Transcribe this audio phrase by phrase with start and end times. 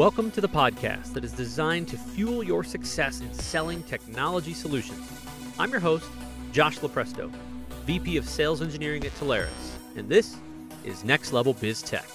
[0.00, 5.06] Welcome to the podcast that is designed to fuel your success in selling technology solutions.
[5.58, 6.08] I'm your host,
[6.52, 7.30] Josh Lupresto,
[7.84, 9.50] VP of Sales Engineering at Telarus,
[9.96, 10.38] and this
[10.84, 12.06] is Next Level Biz Tech.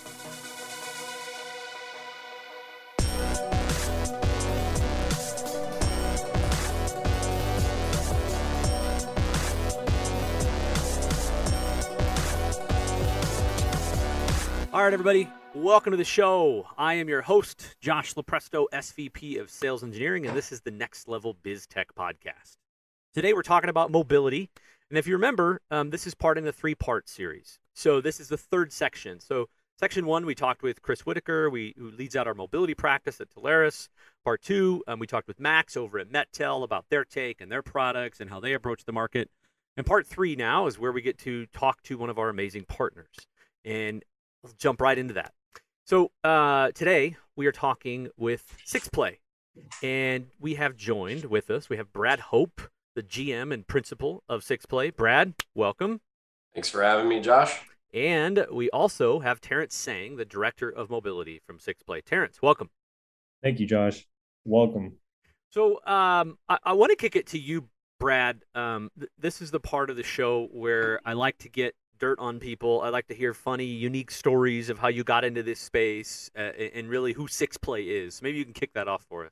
[14.74, 16.68] All right, everybody, welcome to the show.
[16.78, 21.08] I am your host, Josh Lupresto, SVP of Sales Engineering, and this is the Next
[21.08, 22.58] Level Biz Tech podcast.
[23.14, 24.50] Today, we're talking about mobility.
[24.90, 27.58] And if you remember, um, this is part in the three part series.
[27.74, 29.22] So, this is the third section.
[29.22, 29.48] So,
[29.80, 33.30] section one, we talked with Chris Whitaker, we, who leads out our mobility practice at
[33.30, 33.88] Telarus.
[34.26, 37.64] Part two, um, we talked with Max over at MetTel about their take and their
[37.64, 39.30] products and how they approach the market.
[39.78, 42.66] And part three now is where we get to talk to one of our amazing
[42.66, 43.16] partners.
[43.64, 44.04] And
[44.44, 45.32] let's jump right into that.
[45.88, 49.18] So uh, today we are talking with SixPlay,
[49.84, 51.70] and we have joined with us.
[51.70, 52.60] We have Brad Hope,
[52.96, 54.96] the GM and principal of SixPlay.
[54.96, 56.02] Brad, welcome.
[56.56, 57.62] Thanks for having me, Josh.
[57.94, 62.04] And we also have Tarence Sang, the director of mobility from SixPlay.
[62.04, 62.72] Tarence, welcome.
[63.44, 64.08] Thank you, Josh.
[64.44, 64.94] Welcome.
[65.52, 68.42] So um, I, I want to kick it to you, Brad.
[68.56, 72.20] Um, th- this is the part of the show where I like to get dirt
[72.20, 72.82] on people.
[72.82, 76.52] I like to hear funny, unique stories of how you got into this space uh,
[76.74, 78.22] and really who Six Play is.
[78.22, 79.32] Maybe you can kick that off for us.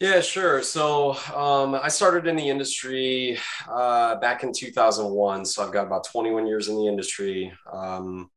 [0.00, 0.62] Yeah, sure.
[0.62, 5.44] So um, I started in the industry uh, back in 2001.
[5.44, 7.52] So I've got about 21 years in the industry.
[7.72, 8.28] Um,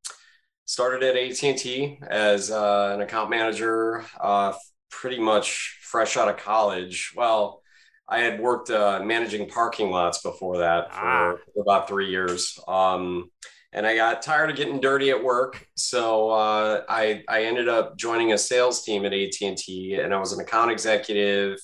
[0.66, 4.54] started at AT&T as uh, an account manager, uh,
[4.92, 7.14] pretty much fresh out of college.
[7.16, 7.64] Well,
[8.08, 11.36] I had worked uh, managing parking lots before that for, ah.
[11.54, 12.60] for about three years.
[12.68, 13.32] Um,
[13.74, 17.98] and I got tired of getting dirty at work, so uh, I I ended up
[17.98, 21.60] joining a sales team at AT and T, and I was an account executive,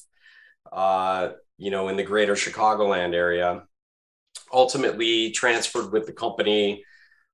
[0.74, 3.64] uh, you know, in the greater Chicagoland area.
[4.52, 6.84] Ultimately, transferred with the company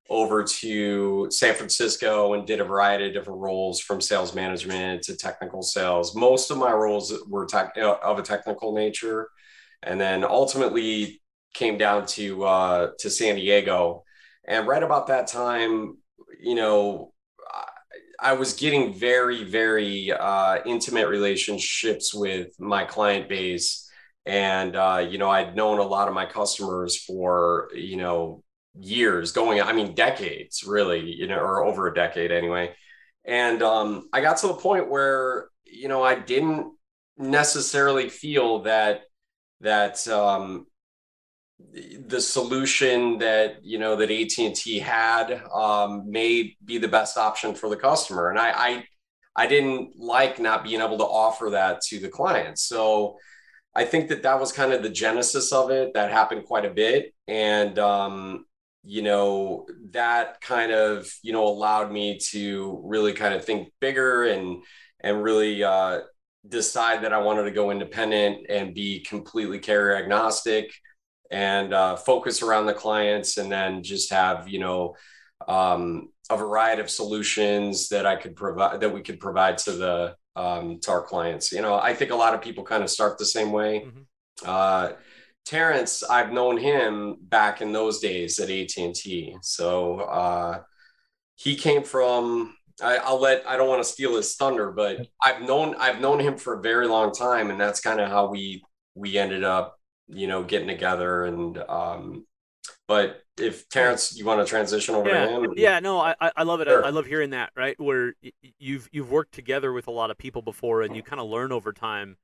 [0.09, 5.17] over to San Francisco and did a variety of different roles from sales management to
[5.17, 6.15] technical sales.
[6.15, 9.29] Most of my roles were tech, uh, of a technical nature,
[9.83, 11.21] and then ultimately
[11.53, 14.03] came down to uh, to San Diego.
[14.47, 15.97] And right about that time,
[16.39, 17.11] you know,
[18.19, 23.89] I, I was getting very, very uh, intimate relationships with my client base.
[24.25, 28.43] And, uh, you know, I'd known a lot of my customers for, you know,
[28.79, 32.73] years going i mean decades really you know or over a decade anyway.
[33.25, 36.73] And um, i got to the point where you know i didn't
[37.17, 39.01] necessarily feel that
[39.61, 40.67] that um,
[42.05, 47.67] the solution that you know that AT&T had um, may be the best option for
[47.67, 48.29] the customer.
[48.29, 48.83] And I, I
[49.35, 53.17] I didn't like not being able to offer that to the clients so
[53.77, 55.93] I think that that was kind of the genesis of it.
[55.93, 57.13] That happened quite a bit.
[57.27, 58.45] And um,
[58.83, 64.23] you know that kind of you know allowed me to really kind of think bigger
[64.23, 64.63] and
[65.01, 65.99] and really uh,
[66.47, 70.71] decide that I wanted to go independent and be completely carrier agnostic
[71.29, 74.95] and uh, focus around the clients and then just have you know
[75.47, 80.15] um, a variety of solutions that I could provide that we could provide to the
[80.35, 81.51] um, to our clients.
[81.51, 83.85] You know, I think a lot of people kind of start the same way.
[83.85, 84.01] Mm-hmm.
[84.45, 84.91] Uh,
[85.47, 89.37] Tarence, I've known him back in those days at AT and T.
[89.41, 90.59] So uh,
[91.35, 92.53] he came from.
[92.83, 93.47] I, will let.
[93.47, 96.61] I don't want to steal his thunder, but I've known I've known him for a
[96.61, 98.61] very long time, and that's kind of how we
[98.93, 101.23] we ended up, you know, getting together.
[101.23, 102.27] And um,
[102.87, 105.25] but if Tarence, you want to transition over yeah.
[105.25, 105.53] to him?
[105.55, 106.67] Yeah, no, I I love it.
[106.67, 106.83] Sure.
[106.83, 107.51] I, I love hearing that.
[107.55, 108.15] Right, where
[108.59, 111.53] you've you've worked together with a lot of people before, and you kind of learn
[111.53, 112.17] over time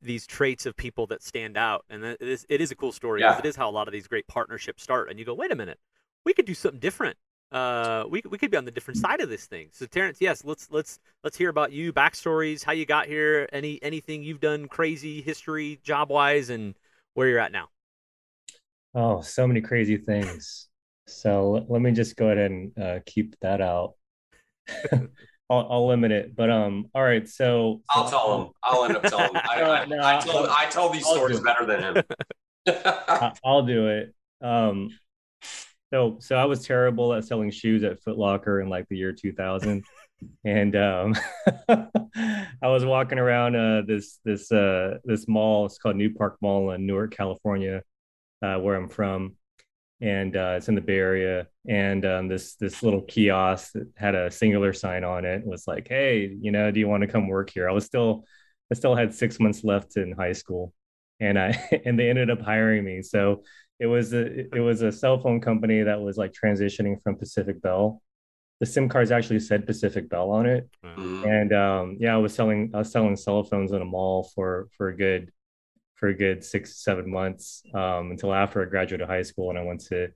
[0.00, 3.20] these traits of people that stand out, and it is, it is a cool story.
[3.20, 3.38] Yeah.
[3.38, 5.56] It is how a lot of these great partnerships start, and you go, wait a
[5.56, 5.78] minute,
[6.24, 7.16] we could do something different.
[7.50, 9.68] Uh, we we could be on the different side of this thing.
[9.72, 13.78] So Tarence, yes, let's let's let's hear about you, backstories, how you got here, any
[13.82, 16.74] anything you've done crazy, history, job wise, and
[17.12, 17.68] where you're at now.
[18.94, 20.68] Oh, so many crazy things.
[21.06, 23.94] So let me just go ahead and uh, keep that out.
[25.52, 26.34] I'll, I'll limit it.
[26.34, 27.28] But um, all right.
[27.28, 28.52] So I'll tell him.
[28.62, 29.42] I'll end up telling him.
[29.44, 32.04] I, I, no, I, tell, I tell these I'll stories better than him.
[33.44, 34.14] I'll do it.
[34.40, 34.88] Um,
[35.92, 39.12] so so I was terrible at selling shoes at Foot Locker in like the year
[39.12, 39.84] 2000.
[40.44, 41.14] and um,
[41.68, 45.66] I was walking around uh, this this uh, this mall.
[45.66, 47.82] It's called New Park Mall in Newark, California,
[48.40, 49.36] uh, where I'm from
[50.02, 51.46] and uh, it's in the Bay Area.
[51.68, 55.86] And um, this this little kiosk that had a singular sign on it was like,
[55.88, 58.24] "Hey, you know, do you want to come work here?" I was still
[58.70, 60.74] I still had six months left in high school,
[61.20, 61.56] and I
[61.86, 63.02] and they ended up hiring me.
[63.02, 63.44] So
[63.78, 67.62] it was a it was a cell phone company that was like transitioning from Pacific
[67.62, 68.02] Bell.
[68.58, 71.24] The SIM cards actually said Pacific Bell on it, mm-hmm.
[71.24, 74.68] and um, yeah, I was selling I was selling cell phones in a mall for
[74.76, 75.30] for a good
[76.02, 79.62] for a good six seven months um, until after I graduated high school, and I
[79.62, 80.08] went to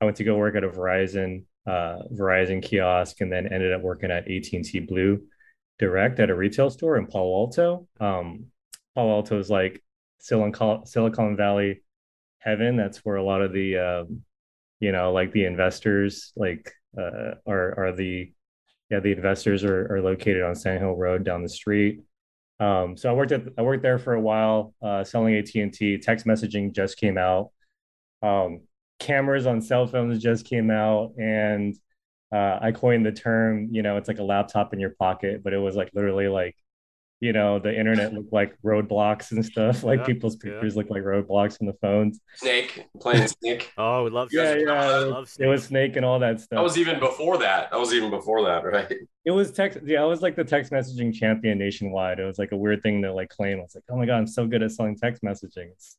[0.00, 3.82] I went to go work at a Verizon uh, Verizon kiosk, and then ended up
[3.82, 5.24] working at AT and T Blue
[5.80, 7.88] Direct at a retail store in Palo Alto.
[7.98, 8.44] Um,
[8.94, 9.82] Palo Alto is like
[10.20, 11.82] Silicon Silicon Valley
[12.38, 12.76] heaven.
[12.76, 14.22] That's where a lot of the um,
[14.78, 18.32] you know like the investors like uh, are are the
[18.88, 22.02] yeah the investors are, are located on Sand Hill Road down the street.
[22.60, 25.72] Um, so I worked at I worked there for a while uh, selling AT and
[25.72, 25.98] T.
[25.98, 27.50] Text messaging just came out.
[28.22, 28.62] Um,
[29.00, 31.76] cameras on cell phones just came out, and
[32.32, 33.68] uh, I coined the term.
[33.72, 36.56] You know, it's like a laptop in your pocket, but it was like literally like
[37.20, 39.82] you know the internet looked like roadblocks and stuff.
[39.84, 40.78] Like yeah, people's pictures yeah.
[40.78, 42.20] look like roadblocks on the phones.
[42.36, 43.72] Snake playing snake.
[43.76, 44.60] Oh we love that.
[44.60, 44.96] yeah yeah.
[44.98, 45.96] Love it was snake.
[45.96, 46.56] And all that stuff.
[46.56, 47.70] That was even before that.
[47.70, 48.92] That was even before that right?
[49.24, 52.18] It was text yeah i was like the text messaging champion nationwide.
[52.18, 53.58] It was like a weird thing to like claim.
[53.58, 55.96] I was like oh my god i'm so good at selling text messaging it's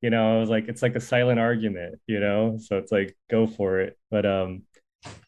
[0.00, 2.58] you know i was like it's like a silent argument you know?
[2.60, 3.98] So it's like go for it.
[4.10, 4.62] But um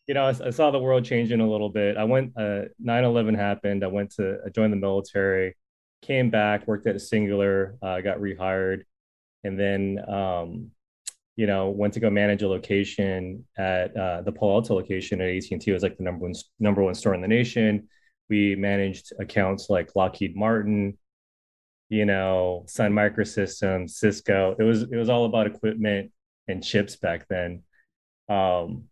[0.07, 1.97] you know, I, I, saw the world changing a little bit.
[1.97, 3.85] I went, uh, 9-11 happened.
[3.85, 5.55] I went to, I joined the military,
[6.03, 8.83] came back, worked at a Cingular, uh, got rehired,
[9.45, 10.71] and then, um,
[11.37, 15.29] you know, went to go manage a location at uh, the Palo Alto location at
[15.29, 15.63] AT&T.
[15.65, 17.89] It was like the number one, number one store in the nation.
[18.29, 20.99] We managed accounts like Lockheed Martin,
[21.89, 24.57] you know, Sun Microsystems, Cisco.
[24.59, 26.13] It was, it was all about equipment
[26.49, 27.63] and chips back then.
[28.29, 28.90] Um,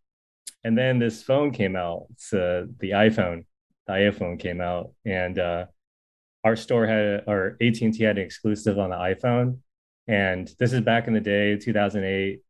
[0.69, 2.09] and then this phone came out.
[2.11, 3.47] It's uh, the iPhone.
[3.87, 5.65] The iPhone came out, and uh,
[6.45, 9.61] our store had our AT and T had an exclusive on the iPhone.
[10.09, 12.43] And this is back in the day, 2008.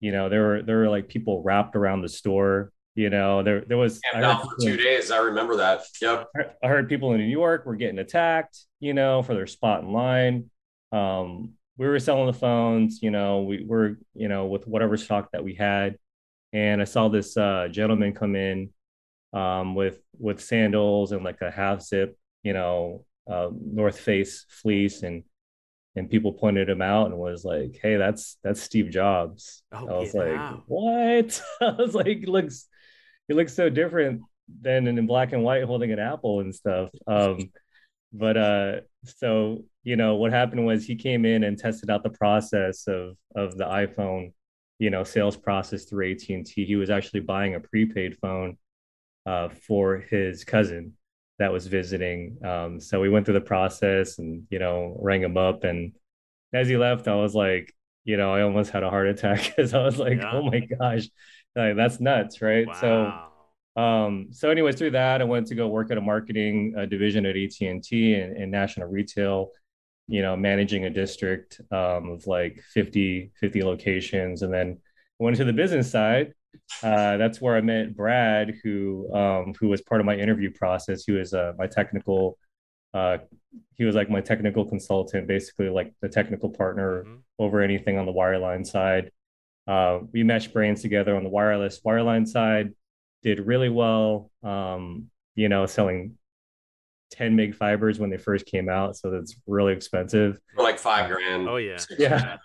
[0.00, 2.72] You know, there were there were like people wrapped around the store.
[2.96, 5.12] You know, there there was for two days.
[5.12, 5.82] I remember that.
[6.02, 6.28] Yep.
[6.64, 8.58] I heard people in New York were getting attacked.
[8.80, 10.50] You know, for their spot in line.
[10.90, 13.00] Um, we were selling the phones.
[13.00, 15.98] You know, we were you know with whatever stock that we had
[16.52, 18.70] and I saw this uh, gentleman come in
[19.32, 25.02] um, with with sandals and like a half zip, you know, uh, North Face fleece,
[25.02, 25.22] and
[25.96, 29.98] and people pointed him out and was like, "Hey, that's that's Steve Jobs." Oh, I
[29.98, 32.66] was like, "What?" I was like, "Looks,
[33.28, 34.22] he looks so different
[34.60, 37.50] than in black and white holding an apple and stuff." Um,
[38.12, 42.10] but uh, so you know, what happened was he came in and tested out the
[42.10, 44.32] process of of the iPhone
[44.80, 46.42] you know sales process through AT&T.
[46.64, 48.56] He was actually buying a prepaid phone
[49.26, 50.94] uh, for his cousin
[51.38, 52.38] that was visiting.
[52.44, 55.92] Um, so we went through the process and you know rang him up, and
[56.52, 57.72] as he left, I was like,
[58.04, 60.32] you know, I almost had a heart attack because I was like, yeah.
[60.32, 61.08] oh my gosh,
[61.54, 62.66] like, that's nuts, right?
[62.66, 62.74] Wow.
[62.80, 63.30] So
[63.76, 67.24] um, so anyways, through that, I went to go work at a marketing uh, division
[67.26, 69.50] at AT&T and, and national retail
[70.10, 74.42] you know, managing a district um, of like 50, 50 locations.
[74.42, 74.78] And then
[75.20, 76.32] went to the business side.
[76.82, 81.04] Uh, that's where I met Brad, who um, who was part of my interview process.
[81.04, 82.38] He was uh, my technical,
[82.92, 83.18] uh,
[83.76, 87.16] he was like my technical consultant, basically like the technical partner mm-hmm.
[87.38, 89.12] over anything on the wireline side.
[89.68, 92.74] Uh, we meshed brains together on the wireless wireline side,
[93.22, 94.30] did really well.
[94.42, 96.18] Um, you know, selling
[97.10, 100.38] 10 meg fibers when they first came out, so that's really expensive.
[100.54, 101.48] For like five grand.
[101.48, 102.36] Oh yeah, yeah.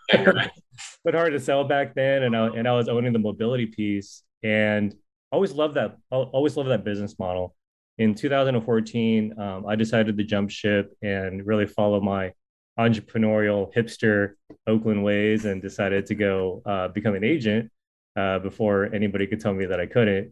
[1.04, 4.24] but hard to sell back then, and I, and I was owning the mobility piece,
[4.44, 4.94] and
[5.32, 5.98] always loved that.
[6.10, 7.56] Always loved that business model.
[7.98, 12.34] In 2014, um, I decided to jump ship and really follow my
[12.78, 14.34] entrepreneurial hipster
[14.68, 17.72] Oakland ways, and decided to go uh, become an agent
[18.16, 20.32] uh, before anybody could tell me that I couldn't.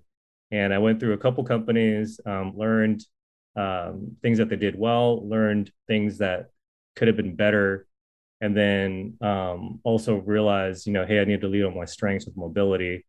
[0.52, 3.04] And I went through a couple companies, um, learned
[3.56, 6.50] um, things that they did well, learned things that
[6.96, 7.88] could have been better,
[8.42, 12.26] and then um, also realized, you know, hey, I need to lead on my strengths
[12.26, 13.06] with mobility.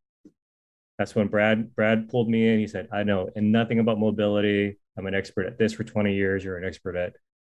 [0.98, 2.60] That's when Brad Brad pulled me in.
[2.60, 4.78] He said, "I know and nothing about mobility.
[4.96, 6.44] I'm an expert at this for 20 years.
[6.44, 7.14] You're an expert at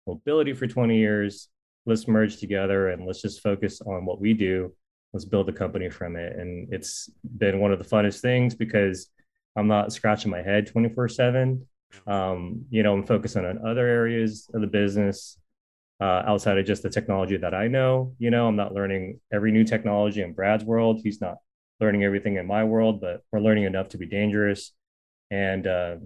[0.07, 1.49] mobility for 20 years.
[1.85, 4.75] Let's merge together and let's just focus on what we do.
[5.13, 9.11] Let's build a company from it." And it's been one of the funnest things because
[9.55, 11.67] I'm not scratching my head 24 seven
[12.07, 15.39] um, you know, I'm focusing on other areas of the business
[16.01, 18.15] uh, outside of just the technology that I know.
[18.19, 21.01] You know, I'm not learning every new technology in Brad's world.
[21.03, 21.37] He's not
[21.81, 24.73] learning everything in my world, but we're learning enough to be dangerous.
[25.31, 25.97] And uh,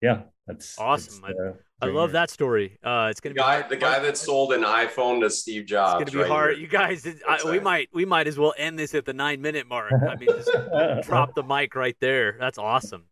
[0.00, 1.22] yeah, that's awesome.
[1.22, 2.78] That's, uh, I, I love that story.
[2.82, 3.68] Uh, it's gonna the be guy, hard.
[3.70, 6.02] the guy that sold an iPhone to Steve Jobs.
[6.02, 6.54] It's gonna be right hard.
[6.54, 6.62] Here.
[6.62, 9.66] You guys, I, we might we might as well end this at the nine minute
[9.66, 9.92] mark.
[9.92, 10.50] I mean, just
[11.06, 12.36] drop the mic right there.
[12.38, 13.04] That's awesome.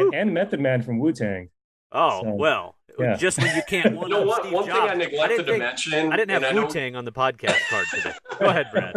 [0.00, 1.50] And, and Method Man from Wu Tang.
[1.92, 3.16] Oh so, well, yeah.
[3.16, 3.94] just when you can't.
[3.96, 4.80] One, you know what, Steve one Jobs.
[4.80, 6.12] thing I neglected I to think, mention.
[6.12, 8.12] I didn't have Wu Tang on the podcast card today.
[8.38, 8.94] Go ahead, Brad.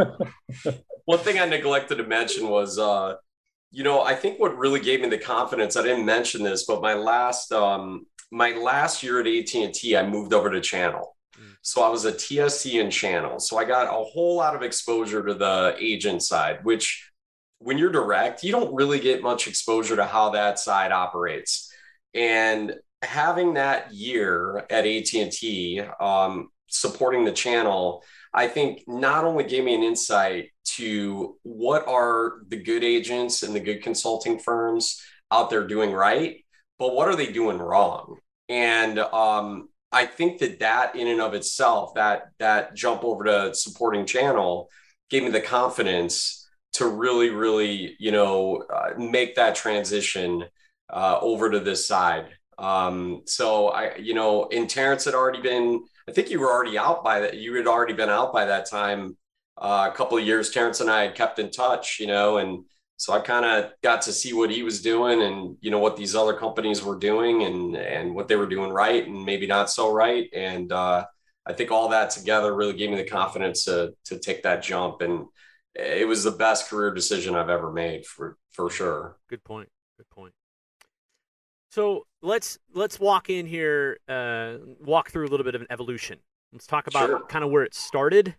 [1.06, 3.16] one thing I neglected to mention was, uh,
[3.72, 5.76] you know, I think what really gave me the confidence.
[5.76, 10.34] I didn't mention this, but my last um, my last year at AT&T, I moved
[10.34, 11.16] over to channel.
[11.40, 11.56] Mm.
[11.62, 13.40] So I was a TSC in channel.
[13.40, 17.09] So I got a whole lot of exposure to the agent side, which
[17.60, 21.72] when you're direct, you don't really get much exposure to how that side operates.
[22.14, 29.64] And having that year at AT&T um, supporting the channel, I think not only gave
[29.64, 35.02] me an insight to what are the good agents and the good consulting firms
[35.32, 36.46] out there doing right,
[36.78, 38.18] but what are they doing wrong?
[38.48, 43.56] And um, I think that that in and of itself, that that jump over to
[43.56, 44.70] supporting channel,
[45.10, 46.39] gave me the confidence
[46.80, 50.46] to really, really, you know, uh, make that transition
[50.90, 52.30] uh, over to this side.
[52.58, 55.84] Um, so I, you know, and Tarence had already been.
[56.08, 57.38] I think you were already out by that.
[57.38, 59.18] You had already been out by that time.
[59.58, 62.64] Uh, a couple of years, Tarence and I had kept in touch, you know, and
[62.96, 65.98] so I kind of got to see what he was doing and you know what
[65.98, 69.70] these other companies were doing and and what they were doing right and maybe not
[69.70, 71.06] so right and uh,
[71.46, 75.02] I think all that together really gave me the confidence to to take that jump
[75.02, 75.28] and
[75.76, 79.18] it was the best career decision I've ever made for for sure.
[79.30, 79.70] Good point.
[79.98, 80.34] Good point.
[81.72, 86.20] So let's let's walk in here, uh, walk through a little bit of an evolution.
[86.52, 87.22] Let's talk about sure.
[87.28, 88.36] kind of where it started,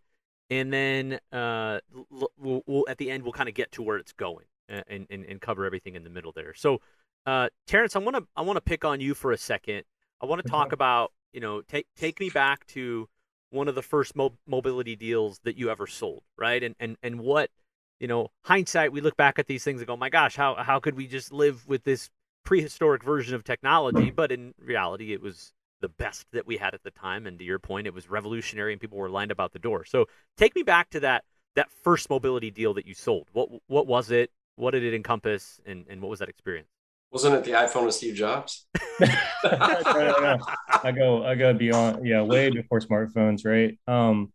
[0.51, 1.79] and then uh,
[2.11, 5.25] we'll, we'll, at the end we'll kind of get to where it's going and, and,
[5.25, 6.55] and cover everything in the middle there.
[6.55, 6.81] So,
[7.25, 9.85] uh, Tarence, I want to I want to pick on you for a second.
[10.21, 13.09] I want to talk about you know take take me back to
[13.50, 16.62] one of the first mo- mobility deals that you ever sold, right?
[16.62, 17.50] And and and what
[17.99, 20.80] you know hindsight we look back at these things and go, my gosh, how how
[20.80, 22.11] could we just live with this
[22.45, 24.11] prehistoric version of technology?
[24.11, 27.26] But in reality, it was the best that we had at the time.
[27.26, 29.85] And to your point, it was revolutionary, and people were lined up out the door.
[29.85, 31.25] So take me back to that
[31.57, 33.28] that first mobility deal that you sold.
[33.33, 34.30] What what was it?
[34.61, 36.69] what did it encompass and, and what was that experience?
[37.12, 38.67] Wasn't it the iPhone of Steve Jobs?
[39.45, 43.79] I go, I go beyond, yeah, way before smartphones, right?
[43.88, 44.33] Um,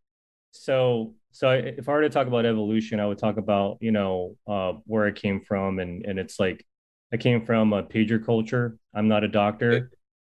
[0.51, 3.91] so, so I, if I were to talk about evolution, I would talk about, you
[3.91, 6.65] know, uh, where I came from, and and it's like,
[7.13, 8.77] I came from a pager culture.
[8.93, 9.91] I'm not a doctor,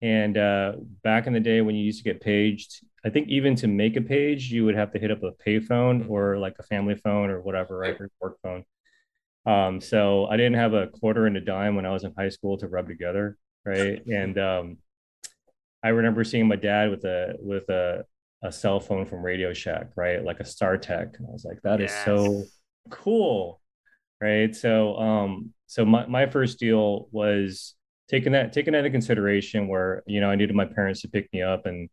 [0.02, 0.74] and uh,
[1.04, 3.96] back in the day when you used to get paged, I think even to make
[3.96, 6.12] a page, you would have to hit up a payphone mm-hmm.
[6.12, 8.66] or like a family phone or whatever, right, or work phone.
[9.46, 12.30] Um, so I didn't have a quarter and a dime when I was in high
[12.30, 14.06] school to rub together, right?
[14.08, 14.78] and um,
[15.84, 18.06] I remember seeing my dad with a with a
[18.44, 20.24] a cell phone from Radio Shack, right?
[20.24, 21.18] Like a StarTAC.
[21.18, 21.92] And I was like, that yes.
[21.92, 22.44] is so
[22.90, 23.62] cool.
[24.22, 24.56] Right.
[24.56, 27.76] So um, so my, my first deal was
[28.10, 31.32] taking that taking that into consideration where, you know, I needed my parents to pick
[31.34, 31.90] me up and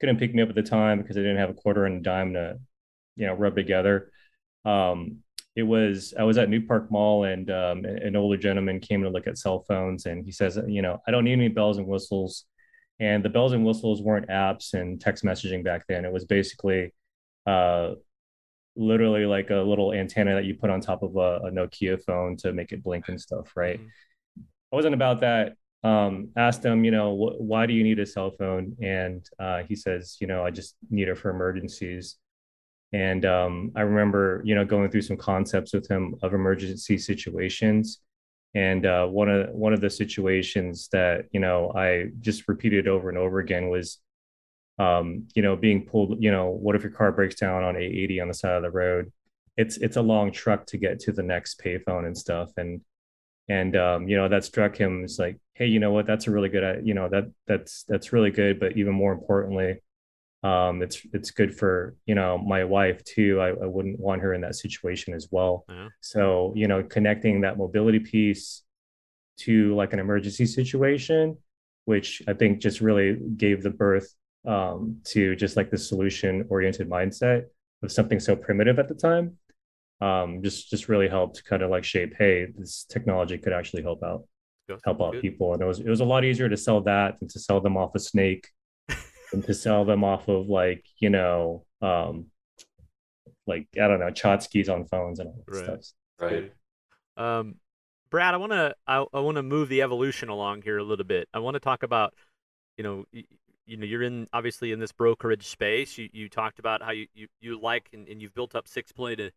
[0.00, 2.02] couldn't pick me up at the time because I didn't have a quarter and a
[2.02, 2.58] dime to,
[3.16, 4.10] you know, rub together.
[4.64, 5.18] Um,
[5.60, 9.10] it was I was at New Park Mall and um, an older gentleman came to
[9.10, 11.86] look at cell phones and he says, you know, I don't need any bells and
[11.86, 12.46] whistles.
[12.98, 16.06] And the bells and whistles weren't apps and text messaging back then.
[16.06, 16.94] It was basically
[17.46, 17.90] uh,
[18.74, 22.38] literally like a little antenna that you put on top of a, a Nokia phone
[22.38, 23.78] to make it blink and stuff, right?
[23.78, 24.42] Mm-hmm.
[24.72, 25.56] I wasn't about that.
[25.82, 28.76] Um, asked him, you know, wh- why do you need a cell phone?
[28.82, 32.16] And uh, he says, you know, I just need it for emergencies.
[32.92, 38.00] And um, I remember, you know, going through some concepts with him of emergency situations.
[38.54, 43.08] And uh, one of one of the situations that you know I just repeated over
[43.08, 43.98] and over again was,
[44.80, 46.20] um, you know, being pulled.
[46.20, 48.70] You know, what if your car breaks down on 880 on the side of the
[48.70, 49.12] road?
[49.56, 52.50] It's it's a long truck to get to the next payphone and stuff.
[52.56, 52.80] And
[53.48, 55.04] and um, you know that struck him.
[55.04, 56.06] It's like, hey, you know what?
[56.06, 56.84] That's a really good.
[56.84, 58.58] You know that that's that's really good.
[58.58, 59.80] But even more importantly,
[60.42, 63.40] um, it's it's good for you know my wife too.
[63.40, 65.64] I, I wouldn't want her in that situation as well.
[65.68, 65.88] Yeah.
[66.00, 68.62] So you know, connecting that mobility piece
[69.40, 71.36] to like an emergency situation,
[71.84, 74.14] which I think just really gave the birth
[74.46, 77.44] um, to just like the solution oriented mindset
[77.82, 79.36] of something so primitive at the time.
[80.00, 82.14] Um, just just really helped kind of like shape.
[82.18, 84.24] Hey, this technology could actually help out
[84.84, 85.20] help out Good.
[85.20, 87.60] people, and it was it was a lot easier to sell that than to sell
[87.60, 88.48] them off a snake
[89.32, 92.26] and to sell them off of like you know um
[93.46, 95.64] like i don't know tchotchkes on phones and all that right.
[95.64, 96.52] stuff right.
[97.16, 97.56] Um,
[98.10, 101.04] Brad, I want to I, I want to move the evolution along here a little
[101.04, 101.28] bit.
[101.32, 102.14] I want to talk about,
[102.76, 103.24] you know, you,
[103.66, 105.96] you, know, you're in obviously in this brokerage space.
[105.96, 109.16] You you talked about how you you, you like and, and you've built up SixPlay
[109.18, 109.30] to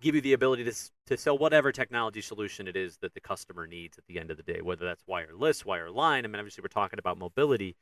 [0.00, 0.74] give you the ability to
[1.06, 4.36] to sell whatever technology solution it is that the customer needs at the end of
[4.36, 6.24] the day, whether that's wireless, wireline.
[6.24, 7.76] I mean, obviously we're talking about mobility,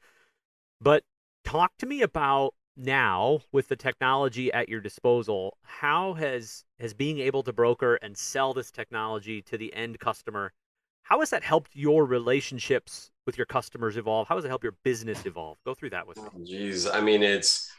[0.80, 1.02] but
[1.56, 7.18] talk to me about now with the technology at your disposal how has has being
[7.18, 10.52] able to broker and sell this technology to the end customer
[11.02, 14.26] how has that helped your relationships with your customers evolve?
[14.26, 15.56] How has it helped your business evolve?
[15.64, 16.28] Go through that with me.
[16.40, 17.70] Jeez i mean it's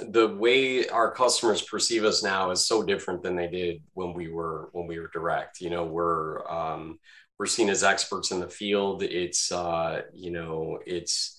[0.00, 4.28] the way our customers perceive us now is so different than they did when we
[4.28, 5.60] were when we were direct.
[5.60, 6.98] You know we're um
[7.38, 9.02] we're seen as experts in the field.
[9.02, 11.37] It's uh you know it's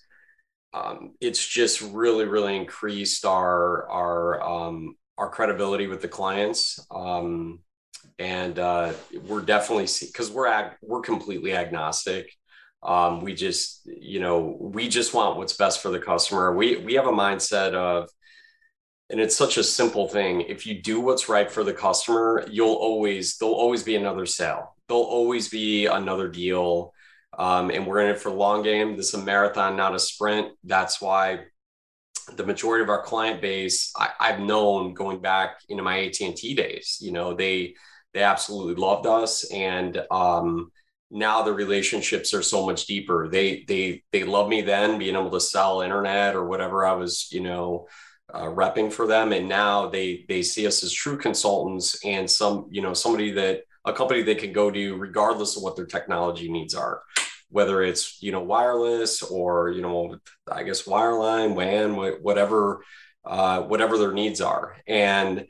[0.74, 6.80] um, it's just really really increased our our um, our credibility with the clients.
[6.92, 7.60] Um,
[8.18, 8.94] and uh,
[9.28, 12.32] we're definitely because we're ag- we're completely agnostic.
[12.84, 16.56] Um, we just you know we just want what's best for the customer.
[16.56, 18.10] We we have a mindset of
[19.10, 22.76] and it's such a simple thing if you do what's right for the customer you'll
[22.76, 24.76] always there'll always be another sale.
[24.88, 26.94] There'll always be another deal
[27.40, 28.98] um, and we're in it for the long game.
[28.98, 30.50] This is a marathon, not a sprint.
[30.66, 31.46] That's why
[32.36, 36.36] the majority of our client base, I, have known going back into my AT and
[36.36, 36.98] T days.
[37.00, 37.76] You know, they
[38.14, 40.70] they absolutely loved us, and um,
[41.10, 43.30] now the relationships are so much deeper.
[43.30, 47.30] They they they love me then, being able to sell internet or whatever I was,
[47.32, 47.88] you know.
[48.32, 52.68] Uh, repping for them and now they they see us as true consultants and some
[52.70, 56.48] you know somebody that a company they can go to regardless of what their technology
[56.48, 57.02] needs are
[57.50, 60.18] whether it's you know wireless or you know
[60.52, 62.84] I guess wireline, WAN, whatever
[63.26, 65.46] uh, whatever their needs are, and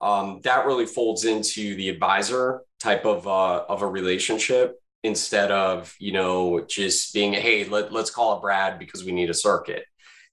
[0.00, 5.94] um, that really folds into the advisor type of uh, of a relationship instead of
[5.98, 9.84] you know just being hey let, let's call it Brad because we need a circuit,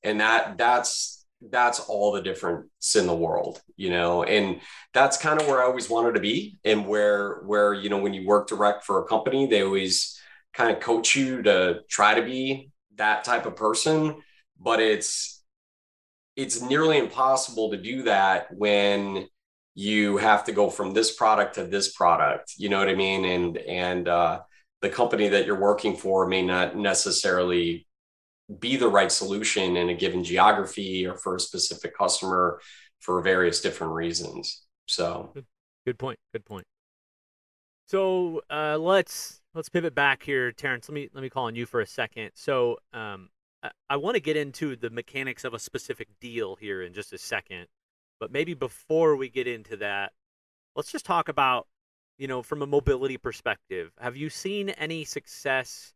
[0.04, 4.24] and that that's that's all the difference in the world you know?
[4.24, 4.60] And
[4.94, 8.14] that's kind of where i always wanted to be and where where you know when
[8.14, 10.19] you work direct for a company they always
[10.54, 14.16] kind of coach you to try to be that type of person
[14.60, 15.44] but it's
[16.36, 19.28] it's nearly impossible to do that when
[19.76, 23.26] you have to go from this product to this product you know what i mean?
[23.26, 24.42] And and uh,
[24.82, 27.88] the company that you're working for may not necessarily
[28.60, 32.60] be the right solution in a given geography or for a specific customer
[33.00, 35.32] for various different reasons so.
[35.34, 35.46] Good,
[35.86, 36.66] good point good point.
[37.88, 40.90] So uh, let's let's pivot back here, Tarence.
[40.90, 42.32] Let me let me call on you for a second.
[42.36, 43.30] So, um,
[43.64, 47.14] I, I want to get into the mechanics of a specific deal here in just
[47.14, 47.68] a second,
[48.20, 50.12] but maybe before we get into that,
[50.76, 51.68] let's just talk about,
[52.18, 53.92] you know, from a mobility perspective.
[54.00, 55.94] Have you seen any success?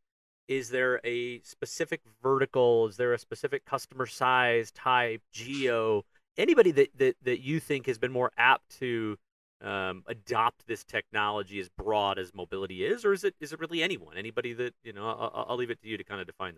[0.47, 2.87] Is there a specific vertical?
[2.87, 6.03] Is there a specific customer size, type, geo?
[6.37, 9.17] Anybody that that that you think has been more apt to
[9.63, 13.81] um, adopt this technology as broad as mobility is, or is it is it really
[13.81, 14.17] anyone?
[14.17, 15.07] Anybody that you know?
[15.07, 16.55] I'll, I'll leave it to you to kind of define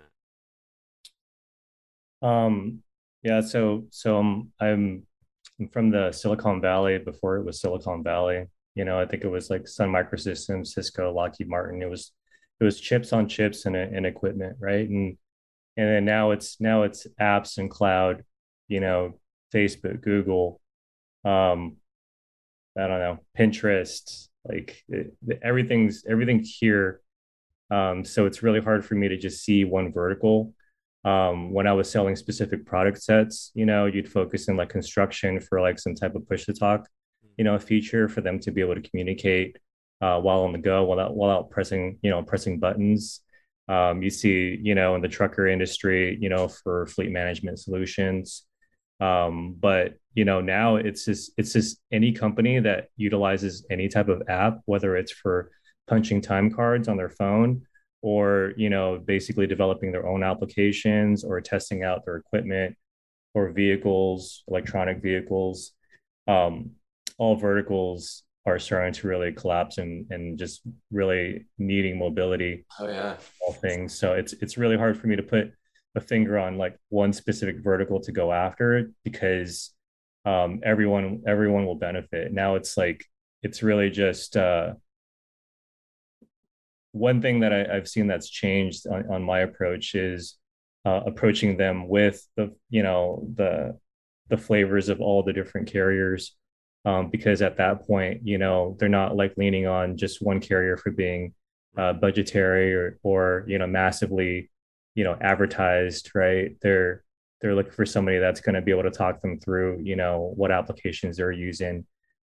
[2.21, 2.27] that.
[2.27, 2.81] Um.
[3.23, 3.41] Yeah.
[3.41, 5.03] So so I'm I'm
[5.71, 8.45] from the Silicon Valley before it was Silicon Valley.
[8.73, 11.81] You know, I think it was like Sun Microsystems, Cisco, Lockheed Martin.
[11.81, 12.11] It was
[12.59, 14.87] it was chips on chips and, and equipment, right?
[14.89, 15.17] And
[15.77, 18.23] and then now it's now it's apps and cloud.
[18.67, 19.19] You know,
[19.53, 20.59] Facebook, Google.
[21.23, 21.77] Um,
[22.77, 27.01] I don't know, Pinterest, like it, everything's everything's here.
[27.71, 30.53] Um, so it's really hard for me to just see one vertical.
[31.03, 35.39] Um, when I was selling specific product sets, you know, you'd focus in like construction
[35.39, 36.87] for like some type of push to talk,
[37.37, 39.57] you know, a feature for them to be able to communicate
[40.01, 43.21] uh, while on the go, while out, while out pressing, you know, pressing buttons.
[43.67, 48.44] Um, you see, you know, in the trucker industry, you know, for fleet management solutions.
[48.99, 54.07] Um, but you know now it's just it's just any company that utilizes any type
[54.07, 55.51] of app whether it's for
[55.87, 57.61] punching time cards on their phone
[58.01, 62.75] or you know basically developing their own applications or testing out their equipment
[63.33, 65.73] or vehicles electronic vehicles
[66.27, 66.71] um,
[67.17, 72.65] all verticals are starting to really collapse and and just really needing mobility.
[72.79, 73.17] Oh yeah.
[73.41, 73.97] All things.
[73.97, 75.51] So it's it's really hard for me to put
[75.95, 79.73] a finger on like one specific vertical to go after because
[80.25, 82.33] um, everyone everyone will benefit.
[82.33, 83.05] Now it's like
[83.43, 84.73] it's really just uh,
[86.91, 90.37] one thing that I, have seen that's changed on, on my approach is
[90.85, 93.77] uh, approaching them with the you know the
[94.29, 96.35] the flavors of all the different carriers
[96.85, 100.77] um, because at that point, you know, they're not like leaning on just one carrier
[100.77, 101.33] for being
[101.77, 104.49] uh, budgetary or or you know massively
[104.95, 106.55] you know advertised, right?
[106.61, 107.03] They're
[107.41, 110.33] they're looking for somebody that's going to be able to talk them through, you know,
[110.35, 111.85] what applications they're using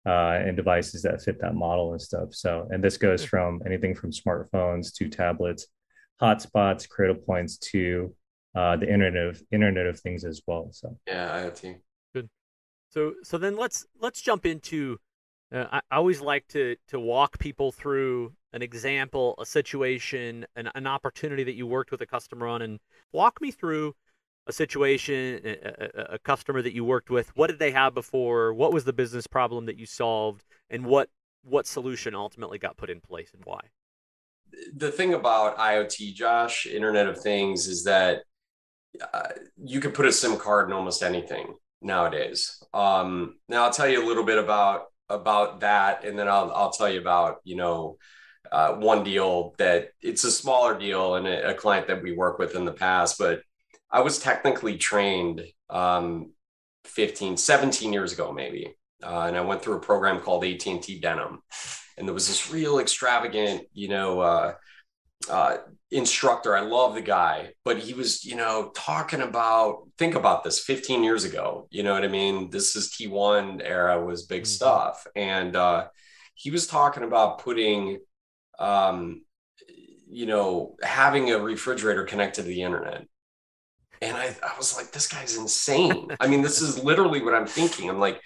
[0.04, 2.34] uh, and devices that fit that model and stuff.
[2.34, 5.66] So, and this goes from anything from smartphones to tablets,
[6.20, 8.14] hotspots, cradle points to
[8.54, 10.68] uh, the Internet of Internet of Things as well.
[10.72, 11.76] So, yeah, IoT.
[12.14, 12.28] Good.
[12.88, 14.98] So, so then let's let's jump into.
[15.52, 20.70] Uh, I, I always like to to walk people through an example, a situation, an,
[20.74, 22.80] an opportunity that you worked with a customer on, and
[23.12, 23.94] walk me through
[24.46, 27.36] a situation, a, a, customer that you worked with.
[27.36, 28.54] What did they have before?
[28.54, 31.08] What was the business problem that you solved, and what
[31.44, 33.60] what solution ultimately got put in place, and why?
[34.74, 38.22] The thing about IoT, Josh, Internet of Things, is that
[39.12, 39.28] uh,
[39.62, 42.62] you can put a SIM card in almost anything nowadays.
[42.72, 46.72] Um, now I'll tell you a little bit about about that, and then I'll I'll
[46.72, 47.98] tell you about you know
[48.52, 52.38] uh, one deal that it's a smaller deal and a, a, client that we work
[52.38, 53.42] with in the past, but
[53.90, 56.32] I was technically trained um,
[56.84, 58.74] 15, 17 years ago, maybe.
[59.02, 61.42] Uh, and I went through a program called AT&T Denim.
[61.96, 64.54] And there was this real extravagant, you know, uh,
[65.30, 65.56] uh,
[65.90, 66.56] instructor.
[66.56, 71.02] I love the guy, but he was, you know, talking about, think about this 15
[71.02, 72.50] years ago, you know what I mean?
[72.50, 74.46] This is T1 era was big mm-hmm.
[74.46, 75.06] stuff.
[75.16, 75.88] And uh,
[76.34, 78.00] he was talking about putting,
[78.58, 79.22] um,
[80.10, 83.04] you know, having a refrigerator connected to the internet
[84.00, 86.08] and I, I was like, this guy's insane.
[86.20, 87.88] I mean, this is literally what I'm thinking.
[87.88, 88.20] I'm like,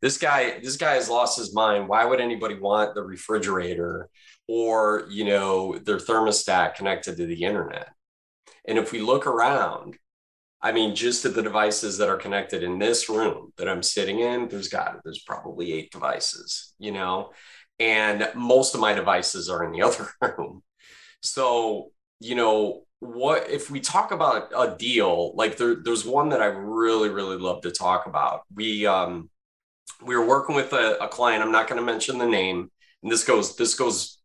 [0.00, 1.88] this guy, this guy has lost his mind.
[1.88, 4.08] Why would anybody want the refrigerator
[4.48, 7.90] or, you know, their thermostat connected to the internet?
[8.66, 9.96] And if we look around,
[10.60, 14.20] I mean, just at the devices that are connected in this room that I'm sitting
[14.20, 17.30] in, there's got there's probably eight devices, you know,
[17.78, 20.62] and most of my devices are in the other room.
[21.20, 26.42] So, you know, what if we talk about a deal like there, there's one that
[26.42, 29.30] i really really love to talk about we um
[30.04, 32.70] we were working with a, a client i'm not going to mention the name
[33.02, 34.17] and this goes this goes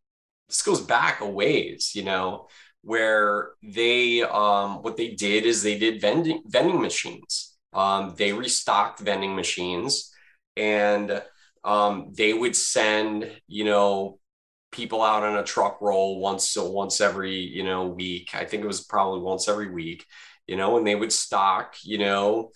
[0.54, 2.46] this goes back a ways you know
[2.82, 7.56] where they um what they did is they did vending vending machines.
[7.72, 10.12] Um they restocked vending machines
[10.56, 11.22] and
[11.64, 14.18] um they would send you know
[14.70, 18.34] people out on a truck roll once so once every you know week.
[18.34, 20.06] I think it was probably once every week
[20.46, 22.50] you know and they would stock you know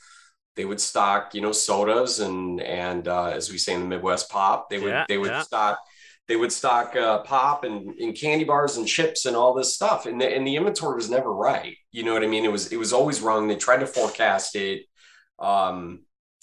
[0.56, 4.28] they would stock you know sodas and and uh, as we say in the midwest
[4.28, 4.68] pop.
[4.68, 5.42] They would yeah, they would yeah.
[5.42, 5.78] stock
[6.28, 10.06] they would stock uh, pop and, and candy bars and chips and all this stuff
[10.06, 12.72] and the, and the inventory was never right you know what i mean it was
[12.72, 14.82] it was always wrong they tried to forecast it
[15.38, 16.00] um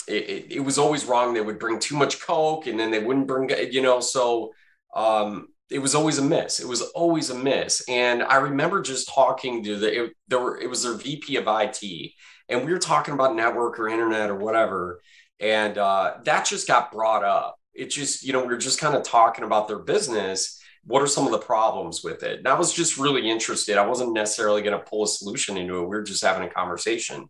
[0.07, 2.99] it, it, it was always wrong they would bring too much coke and then they
[2.99, 4.51] wouldn't bring you know so
[4.95, 6.59] um it was always a miss.
[6.59, 7.83] It was always a miss.
[7.89, 11.45] And I remember just talking to the it, there were it was their VP of
[11.47, 12.11] IT,
[12.49, 15.01] and we were talking about network or internet or whatever,
[15.39, 17.57] and uh, that just got brought up.
[17.75, 20.61] It just you know we are just kind of talking about their business.
[20.83, 22.39] What are some of the problems with it?
[22.39, 23.77] And I was just really interested.
[23.77, 25.81] I wasn't necessarily going to pull a solution into it.
[25.81, 27.27] We were just having a conversation,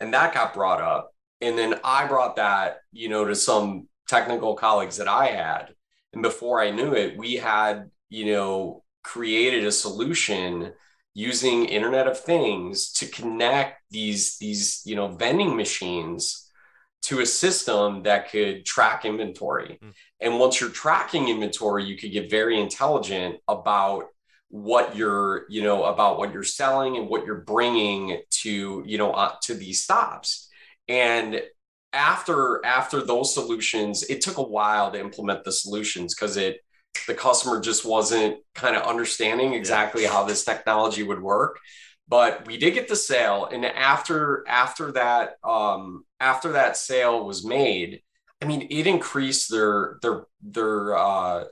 [0.00, 1.10] and that got brought up.
[1.40, 5.74] And then I brought that you know to some technical colleagues that I had
[6.14, 10.72] and before I knew it, we had, you know, created a solution
[11.12, 16.43] using Internet of Things to connect these, these, you know, vending machines
[17.04, 19.78] to a system that could track inventory.
[19.82, 19.92] Mm.
[20.20, 24.06] And once you're tracking inventory, you could get very intelligent about
[24.54, 29.10] what you're you know about what you're selling and what you're bringing to you know
[29.10, 30.48] uh, to these stops
[30.86, 31.42] and
[31.92, 36.58] after after those solutions it took a while to implement the solutions because it
[37.08, 41.58] the customer just wasn't kind of understanding exactly how this technology would work
[42.06, 47.44] but we did get the sale and after after that um after that sale was
[47.44, 48.00] made
[48.42, 51.44] i mean it increased their their their uh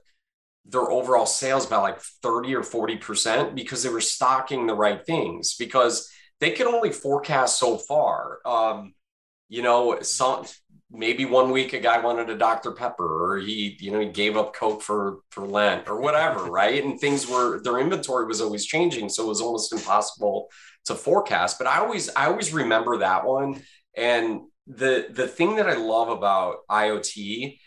[0.67, 5.05] their overall sales by like 30 or 40 percent because they were stocking the right
[5.05, 8.95] things because they could only forecast so far um
[9.49, 10.47] you know, some
[10.91, 12.73] maybe one week a guy wanted a Dr.
[12.73, 16.83] Pepper or he, you know, he gave up Coke for for Lent or whatever, right?
[16.83, 19.09] And things were their inventory was always changing.
[19.09, 20.49] So it was almost impossible
[20.87, 21.59] to forecast.
[21.59, 23.63] But I always I always remember that one.
[23.97, 27.59] And the the thing that I love about IoT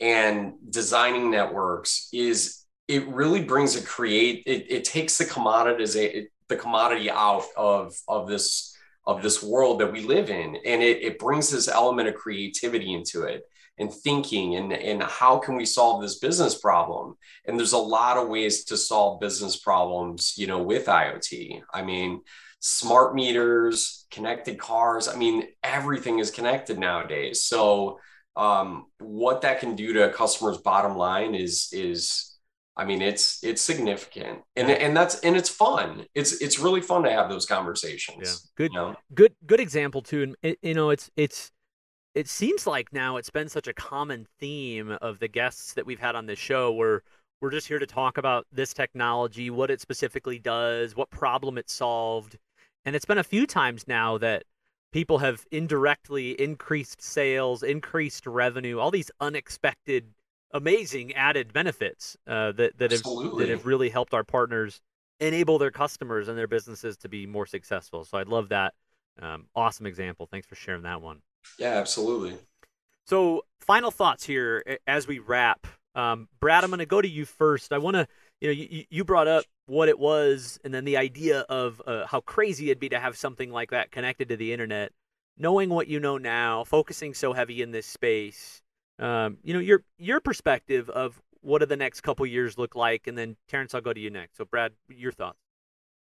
[0.00, 6.56] and designing networks is it really brings a create it, it takes the commodity the
[6.56, 8.72] commodity out of of this
[9.06, 10.56] of this world that we live in.
[10.64, 13.42] And it, it brings this element of creativity into it
[13.78, 17.14] and thinking and, and how can we solve this business problem?
[17.46, 21.82] And there's a lot of ways to solve business problems you know with iot i
[21.82, 22.20] mean
[22.64, 27.98] smart meters connected cars i mean everything is connected nowadays so
[28.34, 32.32] um, what that can do to a customer's bottom line is is
[32.76, 36.06] I mean, it's it's significant, and and that's and it's fun.
[36.14, 38.16] It's it's really fun to have those conversations.
[38.22, 38.96] Yeah, good, you know?
[39.14, 40.22] good, good example too.
[40.22, 41.50] And it, you know, it's it's
[42.14, 46.00] it seems like now it's been such a common theme of the guests that we've
[46.00, 47.02] had on this show, where
[47.42, 51.68] we're just here to talk about this technology, what it specifically does, what problem it
[51.68, 52.38] solved,
[52.84, 54.44] and it's been a few times now that
[54.92, 60.06] people have indirectly increased sales, increased revenue, all these unexpected
[60.52, 64.80] amazing added benefits uh, that that have that have really helped our partners
[65.20, 68.04] enable their customers and their businesses to be more successful.
[68.04, 68.74] So I'd love that.
[69.20, 70.26] Um, awesome example.
[70.26, 71.20] Thanks for sharing that one.
[71.58, 72.36] Yeah, absolutely.
[73.06, 75.66] So final thoughts here as we wrap.
[75.94, 77.72] Um, Brad, I'm going to go to you first.
[77.72, 78.06] I want to,
[78.40, 82.06] you know, you, you brought up what it was, and then the idea of uh,
[82.06, 84.92] how crazy it'd be to have something like that connected to the internet.
[85.38, 88.62] Knowing what you know now, focusing so heavy in this space,
[88.98, 93.06] um, you know, your your perspective of what do the next couple years look like,
[93.06, 94.36] and then Tarence, I'll go to you next.
[94.36, 95.38] So, Brad, your thoughts.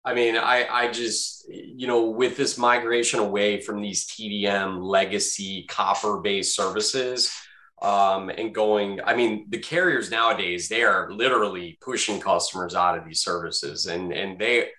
[0.03, 5.65] I mean, I I just you know with this migration away from these TDM legacy
[5.67, 7.33] copper based services.
[7.81, 13.05] Um, and going, I mean, the carriers nowadays, they are literally pushing customers out of
[13.05, 13.85] these services.
[13.85, 14.69] And, and they,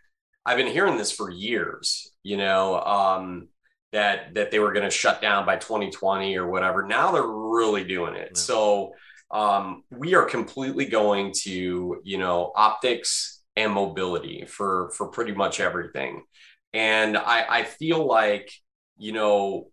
[0.46, 3.48] I've been hearing this for years, you know, um,
[3.92, 6.86] that that they were going to shut down by 2020 or whatever.
[6.86, 8.32] Now they're really doing it.
[8.34, 8.38] Yeah.
[8.38, 8.92] So
[9.30, 15.60] um, we are completely going to you know optics and mobility for for pretty much
[15.60, 16.22] everything.
[16.72, 18.52] And I, I feel like
[18.98, 19.68] you know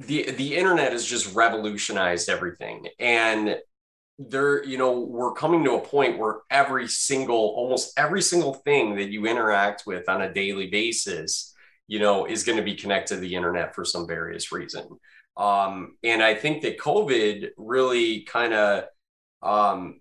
[0.00, 3.56] the the internet has just revolutionized everything and
[4.18, 8.96] there you know we're coming to a point where every single almost every single thing
[8.96, 11.54] that you interact with on a daily basis
[11.90, 14.86] you know, is going to be connected to the internet for some various reason.
[15.36, 18.84] Um, and I think that COVID really kind of,
[19.42, 20.00] um,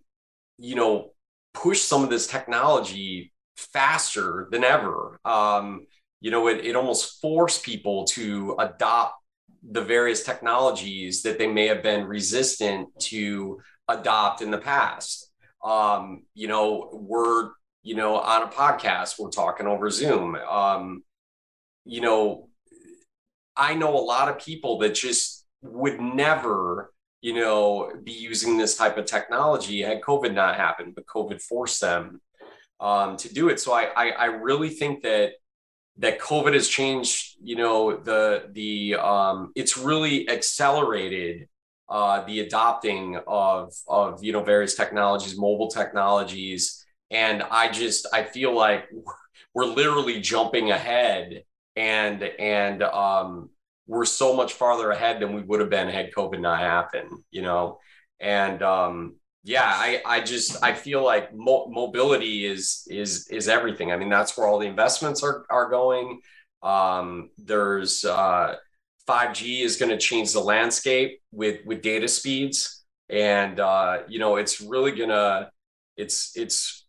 [0.59, 1.13] you know,
[1.55, 5.19] pushed some of this technology faster than ever.
[5.25, 5.87] Um,
[6.21, 9.15] you know, it, it almost forced people to adopt
[9.67, 15.31] the various technologies that they may have been resistant to adopt in the past.
[15.63, 17.51] Um, you know, we're,
[17.83, 20.35] you know, on a podcast, we're talking over Zoom.
[20.35, 21.03] Um,
[21.85, 22.49] you know,
[23.55, 28.77] I know a lot of people that just would never, you know, be using this
[28.77, 32.21] type of technology had COVID not happened, but COVID forced them
[32.79, 33.59] um, to do it.
[33.59, 35.33] So I, I, I really think that
[35.99, 41.47] that COVID has changed, you know, the the um, it's really accelerated
[41.89, 48.23] uh, the adopting of of you know various technologies, mobile technologies, and I just I
[48.23, 48.89] feel like
[49.53, 51.43] we're literally jumping ahead
[51.75, 53.49] and and um,
[53.87, 57.41] we're so much farther ahead than we would have been had COVID not happened, you
[57.41, 57.79] know.
[58.21, 63.91] And um, yeah, I I just I feel like mo- mobility is is is everything.
[63.91, 66.21] I mean, that's where all the investments are are going.
[66.61, 68.55] Um, there's uh,
[69.07, 74.35] 5G is going to change the landscape with with data speeds, and uh, you know,
[74.35, 75.51] it's really gonna
[75.95, 76.85] it's it's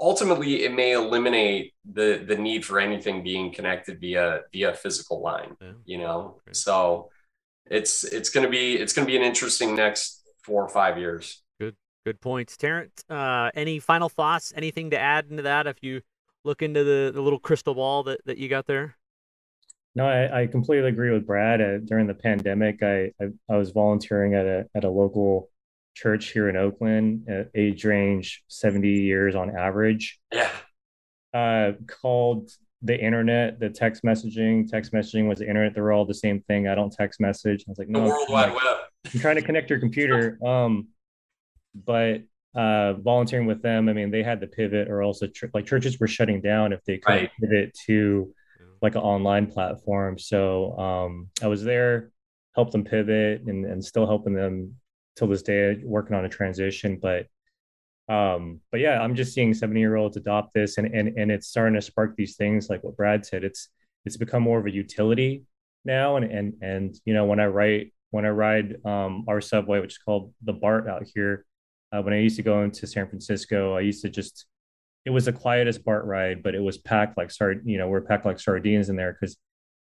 [0.00, 5.56] ultimately it may eliminate the the need for anything being connected via via physical line
[5.60, 5.72] yeah.
[5.84, 6.52] you know okay.
[6.52, 7.08] so
[7.66, 10.98] it's it's going to be it's going to be an interesting next four or five
[10.98, 11.43] years
[12.04, 16.00] good good points tarence uh, any final thoughts anything to add into that if you
[16.44, 18.96] look into the, the little crystal ball that, that you got there
[19.94, 23.70] no i, I completely agree with brad uh, during the pandemic I, I i was
[23.70, 25.50] volunteering at a at a local
[25.94, 30.18] church here in Oakland, uh, age range 70 years on average.
[30.32, 30.50] Yeah.
[31.32, 32.50] Uh, called
[32.82, 34.68] the internet, the text messaging.
[34.68, 35.74] Text messaging was the internet.
[35.74, 36.68] They were all the same thing.
[36.68, 37.64] I don't text message.
[37.66, 38.76] I was like, no, the World Wide like, Web.
[39.12, 40.38] I'm trying to connect your computer.
[40.46, 40.88] Um,
[41.74, 42.22] but
[42.54, 45.98] uh, volunteering with them, I mean, they had to pivot, or also ch- like churches
[45.98, 47.30] were shutting down if they couldn't right.
[47.40, 48.32] pivot to
[48.80, 50.18] like an online platform.
[50.18, 52.10] So um, I was there,
[52.54, 54.76] helped them pivot, and, and still helping them
[55.16, 57.26] till this day working on a transition but
[58.08, 61.46] um but yeah i'm just seeing 70 year olds adopt this and and and it's
[61.46, 63.68] starting to spark these things like what brad said it's
[64.04, 65.44] it's become more of a utility
[65.84, 69.80] now and and and you know when i write when i ride um our subway
[69.80, 71.46] which is called the bart out here
[71.94, 74.46] uh, when i used to go into san francisco i used to just
[75.04, 78.00] it was the quietest bart ride but it was packed like sorry you know we're
[78.00, 79.36] packed like sardines in there because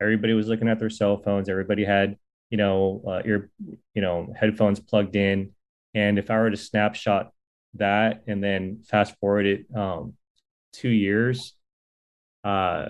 [0.01, 2.17] everybody was looking at their cell phones everybody had
[2.49, 3.49] you know, uh, ear,
[3.93, 5.51] you know, headphones plugged in.
[5.93, 7.31] And if I were to snapshot
[7.75, 10.13] that and then fast forward it um,
[10.73, 11.53] two years,
[12.43, 12.89] uh,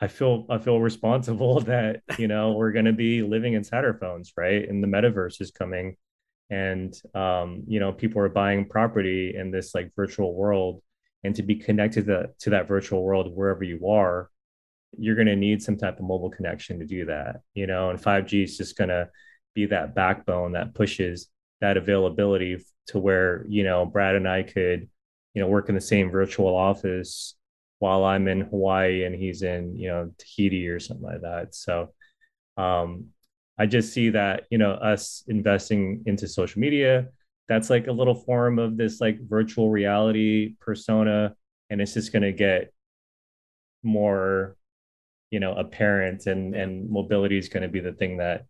[0.00, 3.94] I feel I feel responsible that you know we're going to be living inside our
[3.94, 4.68] phones, right?
[4.68, 5.96] And the metaverse is coming,
[6.50, 10.82] and um, you know people are buying property in this like virtual world,
[11.24, 14.30] and to be connected to, to that virtual world wherever you are,
[14.98, 17.90] you're going to need some type of mobile connection to do that, you know.
[17.90, 19.08] And 5G is just going to
[19.54, 21.28] be that backbone that pushes
[21.60, 24.88] that availability to where you know Brad and I could,
[25.34, 27.36] you know, work in the same virtual office
[27.80, 31.54] while I'm in Hawaii and he's in, you know, Tahiti or something like that.
[31.54, 31.94] So
[32.58, 33.06] um,
[33.60, 37.08] I just see that, you know, us investing into social media,
[37.46, 41.34] that's like a little form of this like virtual reality persona.
[41.68, 42.72] And it's just going to get
[43.82, 44.56] more,
[45.30, 48.46] you know, apparent and, and mobility is going to be the thing that,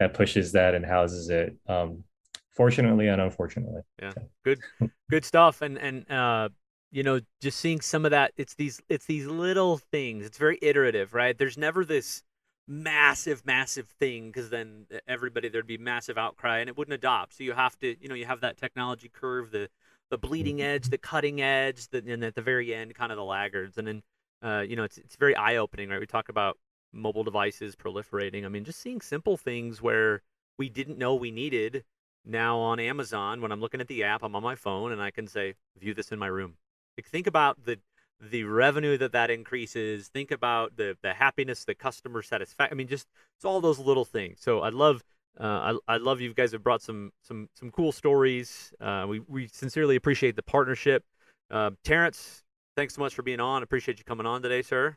[0.00, 1.56] that pushes that and houses it.
[1.66, 2.04] Um,
[2.52, 3.80] fortunately and unfortunately.
[4.02, 4.12] Yeah.
[4.44, 4.60] Good,
[5.10, 5.62] good stuff.
[5.62, 6.50] And, and, uh,
[6.92, 10.56] you know just seeing some of that it's these it's these little things it's very
[10.62, 12.22] iterative right there's never this
[12.68, 17.36] massive massive thing because then everybody there'd be massive outcry and it wouldn't adopt.
[17.36, 19.68] So you have to you know you have that technology curve the
[20.10, 23.24] the bleeding edge the cutting edge the, and at the very end kind of the
[23.24, 23.78] laggards.
[23.78, 24.02] And then
[24.42, 26.00] uh, you know it's, it's very eye-opening right?
[26.00, 26.58] We talk about
[26.92, 28.44] mobile devices proliferating.
[28.44, 30.22] I mean just seeing simple things where
[30.58, 31.84] we didn't know we needed
[32.28, 35.12] now on amazon when i'm looking at the app i'm on my phone and i
[35.12, 36.56] can say view this in my room.
[36.96, 37.78] Like think about the
[38.20, 40.08] the revenue that that increases.
[40.08, 42.74] Think about the the happiness, the customer satisfaction.
[42.74, 44.38] I mean, just it's all those little things.
[44.40, 45.02] So I love.
[45.38, 48.72] Uh, I, I love you guys have brought some some some cool stories.
[48.80, 51.04] Uh, we we sincerely appreciate the partnership.
[51.50, 52.42] Uh, Tarence,
[52.74, 53.62] thanks so much for being on.
[53.62, 54.96] Appreciate you coming on today, sir.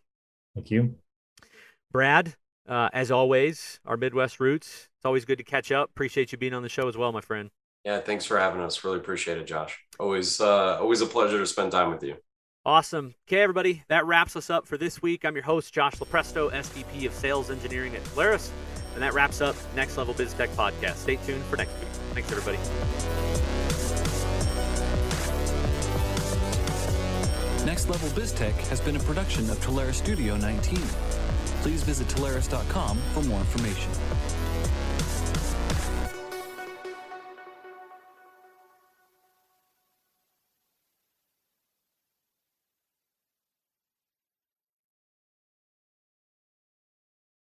[0.56, 0.96] Thank you,
[1.92, 2.36] Brad.
[2.68, 4.88] Uh, as always, our Midwest roots.
[4.98, 5.90] It's always good to catch up.
[5.90, 7.50] Appreciate you being on the show as well, my friend.
[7.84, 8.84] Yeah, thanks for having us.
[8.84, 9.78] Really appreciate it, Josh.
[10.00, 12.16] Always, uh, always a pleasure to spend time with you.
[12.70, 13.16] Awesome.
[13.28, 15.26] Okay, everybody, that wraps us up for this week.
[15.26, 18.52] I'm your host, Josh Lupresto, SVP of Sales Engineering at Telarus,
[18.94, 20.98] and that wraps up Next Level Biz Tech Podcast.
[20.98, 21.90] Stay tuned for next week.
[22.14, 22.58] Thanks, everybody.
[27.66, 30.78] Next Level Biz Tech has been a production of Telarus Studio 19.
[31.64, 33.92] Please visit Telarus.com for more information.